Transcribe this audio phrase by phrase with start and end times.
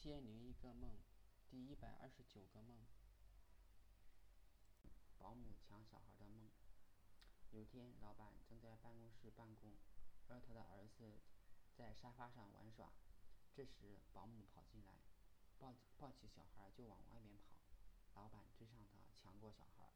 [0.00, 0.92] 千零一个梦，
[1.50, 2.86] 第一百二十九个梦。
[5.18, 6.48] 保姆抢小孩的梦。
[7.50, 9.72] 有天，老板正在办公室办公，
[10.28, 11.18] 而他的儿子
[11.76, 12.92] 在沙发上玩耍。
[13.52, 15.02] 这时，保姆跑进来，
[15.58, 18.22] 抱抱起小孩就往外面跑。
[18.22, 19.90] 老板追上他，抢过小孩。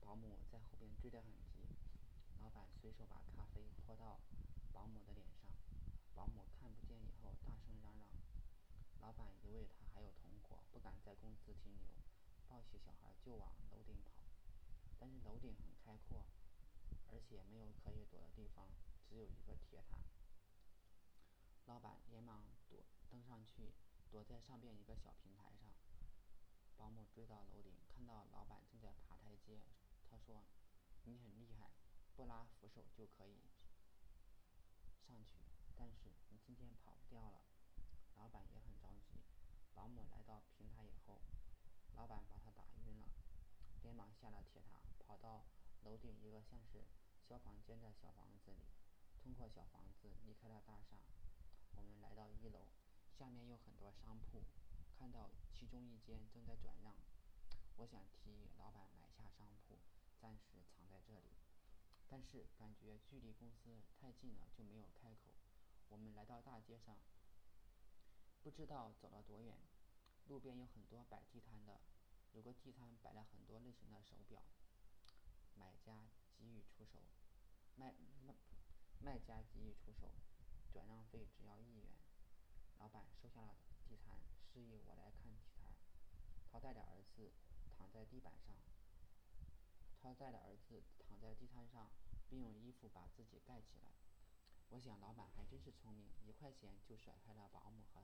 [0.00, 1.62] 保姆在后边追得很急。
[2.40, 4.18] 老板随手把咖啡泼到
[4.72, 5.46] 保姆的脸上。
[6.16, 8.08] 保姆看不见以后，大声嚷嚷。
[9.02, 11.86] 老板以为他还有同伙，不敢在公司停留，
[12.48, 14.24] 抱起小孩就往楼顶跑。
[14.98, 16.24] 但是楼顶很开阔，
[17.12, 18.66] 而且没有可以躲的地方，
[19.06, 19.98] 只有一个铁塔。
[21.66, 23.74] 老板连忙躲登上去，
[24.10, 25.68] 躲在上边一个小平台上。
[26.76, 29.60] 保姆追到楼顶，看到老板正在爬台阶，
[30.08, 30.44] 他说
[31.04, 31.72] ：“你很厉害，
[32.14, 33.36] 不拉扶手就可以，
[36.28, 37.42] 你今天跑不掉了。”
[38.16, 39.20] 老板也很着急。
[39.74, 41.20] 保姆来到平台以后，
[41.94, 43.08] 老板把他打晕了，
[43.82, 45.44] 连忙下了铁塔，跑到
[45.82, 46.84] 楼顶一个像是
[47.28, 48.64] 消防间的小房子里，
[49.22, 50.96] 通过小房子离开了大厦。
[51.74, 52.66] 我们来到一楼，
[53.18, 54.42] 下面有很多商铺，
[54.98, 56.96] 看到其中一间正在转让。
[57.76, 59.78] 我想提议老板买下商铺，
[60.18, 61.36] 暂时藏在这里，
[62.08, 65.34] 但是感觉距离公司太近了，就没有开口。
[66.16, 66.96] 来到大街上，
[68.42, 69.54] 不知道走了多远，
[70.28, 71.78] 路边有很多摆地摊的，
[72.32, 74.42] 有个地摊摆了很多类型的手表。
[75.54, 77.02] 买家急于出手，
[77.76, 77.92] 卖
[78.24, 78.34] 卖
[78.98, 80.10] 卖家急于出手，
[80.72, 81.86] 转让费只要一元。
[82.78, 83.54] 老板收下了
[83.86, 85.70] 地摊，示意我来看地摊。
[86.50, 87.30] 他带着儿子
[87.76, 88.56] 躺在地板上，
[90.00, 91.90] 他带着儿子躺在地摊上，
[92.30, 93.92] 并用衣服把自己盖起来。
[94.70, 98.02] 我想老板还真是聪明，一块钱就甩开了保姆和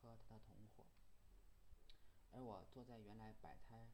[0.00, 0.86] 和他的同伙。
[2.32, 3.90] 而我坐在原来摆摊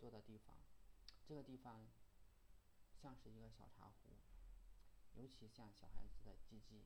[0.00, 0.56] 坐的地方，
[1.26, 1.86] 这个地方
[3.00, 4.16] 像是一个小茶壶，
[5.14, 6.82] 尤其像小孩子的鸡鸡。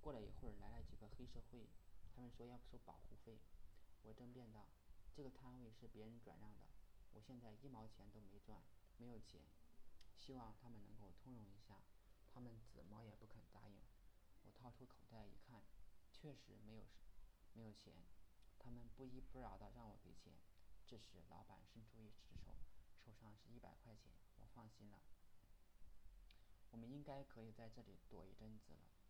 [0.00, 1.66] 过了一会儿，来了几个黑社会，
[2.14, 3.40] 他们说要收保护费。
[4.02, 4.68] 我争辩道
[5.16, 6.66] ：“这个摊位是别人转让的，
[7.12, 8.62] 我现在一毛钱都没赚，
[8.98, 9.40] 没有钱，
[10.14, 11.80] 希望他们能够通融一下。”
[12.34, 13.76] 他们怎么也不肯答应。
[14.42, 15.62] 我掏出口袋一看，
[16.10, 16.84] 确实没有
[17.52, 17.94] 没有钱。
[18.58, 20.34] 他们不依不饶的让我给钱。
[20.84, 22.52] 这时，老板伸出一只手，
[22.98, 24.10] 手上是一百块钱。
[24.40, 24.98] 我放心了。
[26.72, 29.03] 我们应该可以在这里躲一阵子了。